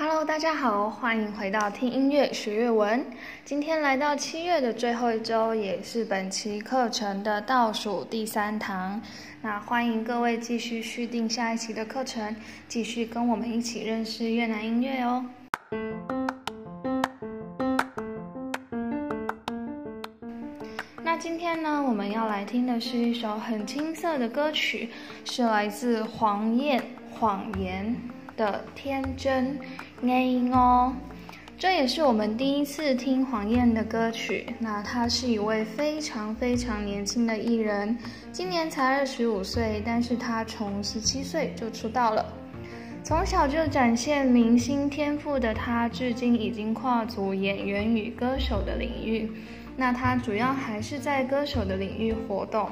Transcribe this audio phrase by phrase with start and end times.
[0.00, 3.04] Hello，大家好，欢迎回到听音乐学粤文。
[3.44, 9.02] 今天来到七月的最后一周，也是本期课程的倒数第三堂。
[9.42, 12.36] 那欢迎各位继续续订下一期的课程，
[12.68, 15.26] 继续跟我们一起认识越南音乐哦。
[21.02, 24.90] 那今天呢，我们要来听的是一首很青涩的歌曲，
[25.24, 26.80] 是来自黄燕
[27.18, 27.84] 《谎言》
[28.38, 29.58] 的《天真》。
[30.08, 30.94] 哎哦，
[31.58, 34.46] 这也是我们第一次听黄燕的歌曲。
[34.58, 37.98] 那她是一位非常非常年轻的艺人，
[38.32, 42.24] 今年才二十五岁，但是她从十七岁就出道了。
[43.04, 49.30] 从小就展现明星天赋的她，至今已经跨足演员与歌手的领域。
[49.80, 52.68] 那他主要还是在歌手的领域活动，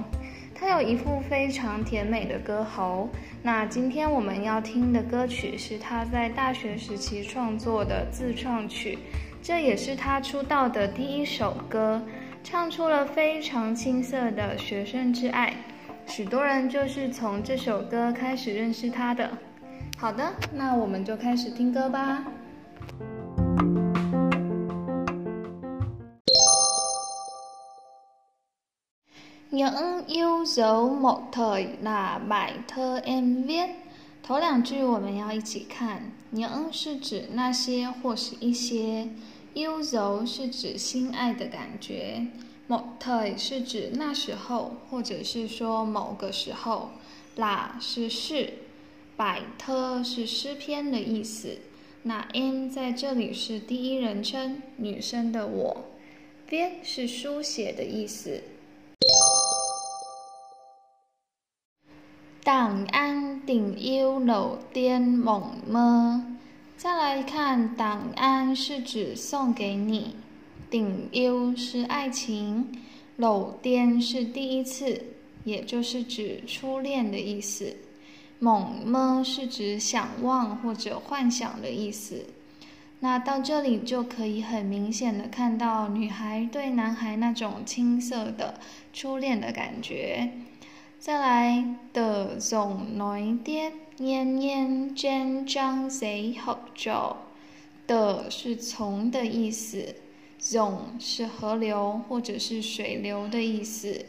[0.59, 3.11] 他有一副非常甜美的歌喉。
[3.43, 8.99] 那今天我们要听的歌曲是他在大学时期创作的自创曲，
[9.43, 12.01] 这也是他出道的第一首歌，
[12.43, 15.53] 唱出了非常青涩的学生之爱，
[16.07, 19.31] 许多人就是从这首歌开始认识他的。
[19.99, 22.25] 好的，那我们就开始听歌吧。
[29.57, 33.69] Những yêu dấu một thời là bài thơ em viết。
[34.23, 36.13] 头两句我们要一起看。
[36.31, 39.09] những 是指那些或是一些
[39.55, 42.27] ，yêu dấu 是指心爱的感觉
[42.69, 46.91] ，một thời 是指那时候或者是说某个时候
[47.39, 48.53] ，là 是是
[49.17, 51.57] ，bài thơ 是诗篇的意思。
[52.03, 55.85] 那 em 在这里是第一人称，女生的我
[56.47, 58.43] ，viết 是书写的意思。
[62.47, 66.21] 档案顶 yêu đầu tiên mộng mơ。
[66.77, 70.15] 再来看，档案是指送给你，
[70.71, 72.71] 顶幽是爱情
[73.19, 75.07] ，đầu tiên 是第一次，
[75.43, 77.79] 也就是指初恋的意思。
[78.39, 82.27] 猛么是指想望或者幻想的意思。
[83.01, 88.61] 那到这里就可以很明显的看到女孩对男孩那种青涩的
[88.93, 90.31] 初恋的感觉。
[90.99, 97.19] 再来的总来跌念念真章谁合作
[97.87, 99.95] 的是从的意思，
[100.39, 104.07] 总是河流或者是水流的意思，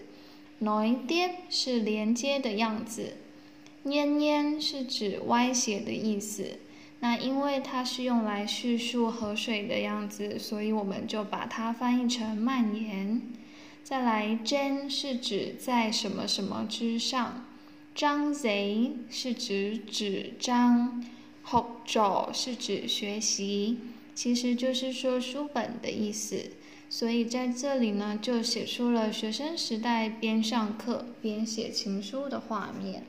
[0.60, 3.18] 来跌是连接的样子，
[3.84, 6.58] 念念是指歪斜的意思。
[7.00, 13.22] 那因为它是用来叙述河水的样子，所以我们就把它翻译成蔓延。
[13.90, 17.46] 再来，真是指在什么什么之上，
[17.96, 21.06] 张贼是指纸张，
[21.46, 23.80] 学走是指学习，
[24.14, 26.52] 其实就是说书本的意思。
[26.90, 33.06] 所以在这里呢，就写出了学生时代边上课边写情书的画面。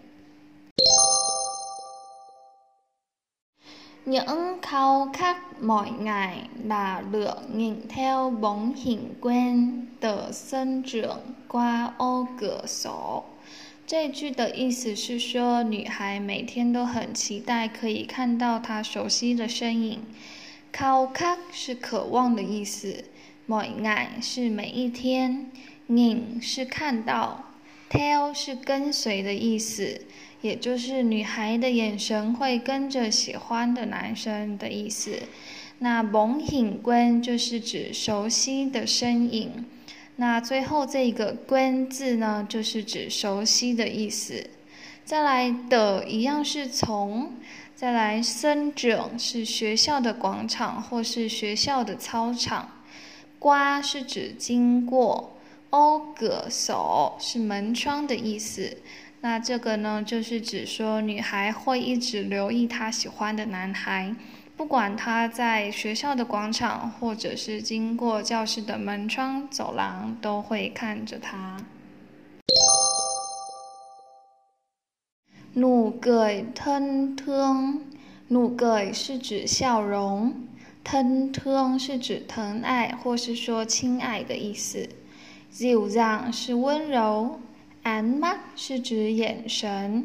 [4.08, 12.26] Những khao khát mỗi ngày là lượn nhìn theo bóng hình quen 的生长 qua ô
[12.40, 13.24] cửa sổ。
[13.86, 20.00] 这句的意思是说，女孩每天都很期待可以看到她熟悉的身影。
[20.72, 23.04] khao khát 是渴望的意思
[23.46, 25.50] ，mỗi ngày 是每一天
[25.90, 27.44] ，nhìn 是看到
[27.90, 30.02] ，theo 是跟随的意思。
[30.40, 35.18] 也就是女孩的眼神会跟着喜欢的男生的意思。
[35.80, 39.64] 那蒙影关就是指熟悉的身影。
[40.14, 44.48] 那最后这个关字呢，就是指熟悉的意思。
[45.04, 47.32] 再来的一样是从，
[47.74, 52.70] 再来生整是学校的广场或是学校的操场。
[53.40, 55.37] 刮是指经过。
[55.70, 58.78] 欧格手是门窗的意思。
[59.20, 64.14] 那这个呢，就是指说女孩会一直留意她喜欢的男孩，
[64.56, 71.56] 不管他在学校的广场，或者是经过教室的门窗、走廊，都会看着他。
[75.54, 77.84] 怒 cười thân thương，
[78.28, 80.46] 怒 cười 是指笑容
[80.84, 84.88] 腾腾是指疼爱或是说亲爱的意思
[85.50, 87.40] ，dịu dàng 是温柔。
[87.82, 90.04] ánh mắt 是指眼神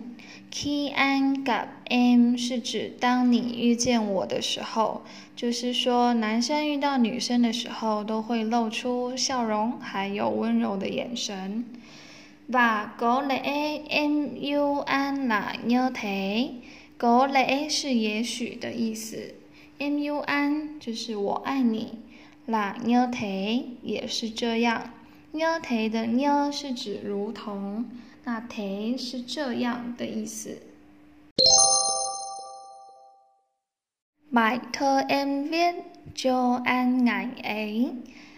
[0.50, 5.02] ，khi anh gặp em 是指当你遇见我的时候，
[5.36, 11.66] 就是说男生遇到女生的时候都会露出笑容，还有温柔的眼神。
[12.48, 19.34] và có lẽ em yêu anh là như thế，có lẽ 是也许的意思
[19.80, 22.00] ，m u an 就是我爱你。
[22.46, 24.92] 啦，như thế 也是这样
[25.34, 27.86] ，như thế 的鸟是指如同，
[28.24, 30.60] 那 thế 是这样的意思。
[34.32, 35.76] Bài thơ em viết
[36.16, 37.92] cho anh ngày ấy。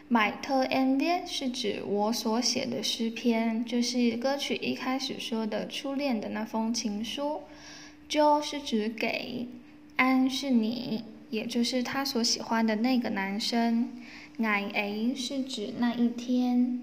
[0.09, 7.41] Bài thơ em viết 是指我所写的诗篇，就是歌曲一开始说的初恋的那封情书。
[8.09, 9.47] Jo 是指给，
[9.95, 13.89] 安是你，也就是他所喜欢的那个男生。
[14.37, 16.81] Ngày ấy 是指那一天。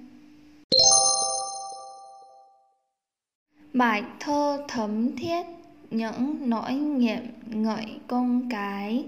[3.74, 5.46] Bài thơ thấm thiết
[5.90, 9.04] những nỗi niềm ngợi con gái。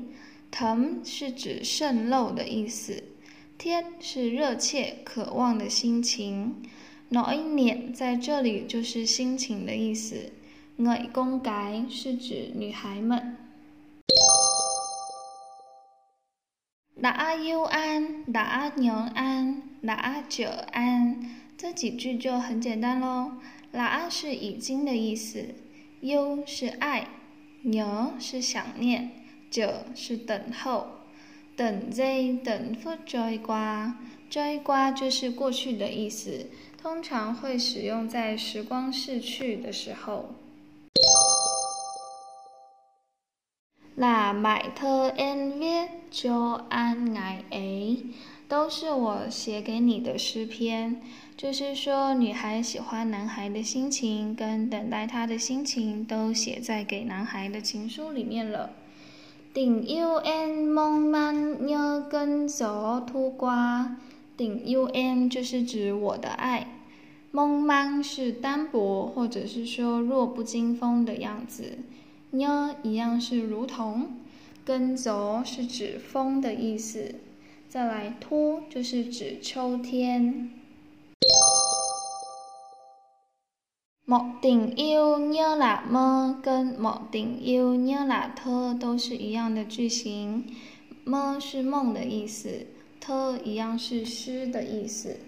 [0.53, 3.03] thấm 是指渗漏的意思
[3.59, 6.63] ，thiết 是热切渴望的心情。
[7.11, 10.33] nỗi niềm 在这里就是心情的意思。
[10.77, 13.44] ngợi con gái 是指女孩们。
[17.05, 23.33] 达阿优安，达阿牛安，达阿九安，这几句就很简单喽。
[23.71, 25.49] 达阿是已经的意思，
[26.01, 27.09] 优是爱，
[27.61, 29.11] 牛是想念，
[29.51, 30.87] 九是等候。
[31.55, 33.99] 等在等不追瓜，
[34.31, 36.47] 追瓜就是过去的意思，
[36.81, 40.35] 通常会使用在时光逝去的时候。
[43.97, 46.35] 那买特 n v e 就
[46.69, 48.05] 安奈 a
[48.49, 51.01] 都是我写给你的诗篇，
[51.37, 58.71] 就是说女孩喜欢男孩的心情跟等待他的心情都写在给男孩的情书里面了。
[59.53, 63.97] 顶 u n 梦慢要跟走土瓜，
[64.37, 66.67] 顶 u n 就是指我的爱，
[67.31, 71.79] 梦慢是单薄或者是说弱不禁风的样子。
[72.35, 74.19] 呢，一样是如同，
[74.65, 77.15] 跟走是指风的意思。
[77.69, 80.51] 再来，突就是指秋天。
[84.07, 90.45] 莫定 yêu như là mơ 跟莫定 yêu như là thơ 都是一样的句型。
[91.05, 92.67] 么是梦的意思
[93.01, 95.19] 特一样是诗的意思。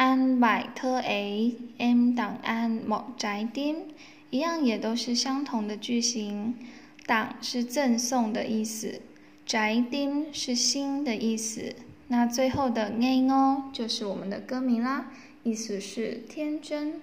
[0.00, 3.84] 档案百特 A，M 档案某宅丁，
[4.30, 6.54] 一样也都是相同的句型。
[7.04, 9.02] 档是赠送的意思，
[9.44, 11.74] 宅丁是新的意思。
[12.08, 15.12] 那最后的 A 哦，就是我们的歌名啦，
[15.42, 16.94] 意思是天真。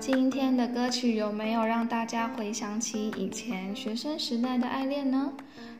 [0.00, 5.30] 今天的歌曲有没有让大家回想起以前学生时代的爱恋呢？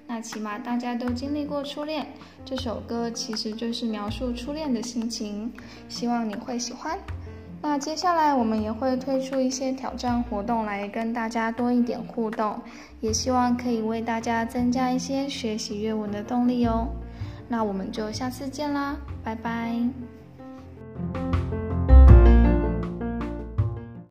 [0.06, 2.06] 那起码大家都经历过初恋，
[2.44, 5.50] 这首歌其实就是描述初恋的心情，
[5.88, 6.99] 希望你会喜欢。
[7.62, 12.61] 那接下来我们也会推出一些挑战活动来跟大家多一点互动，
[13.00, 16.88] 也希望可以为大家增加一些学习粤文的动力哦。
[17.49, 19.81] 那我们就下次见啦，拜拜。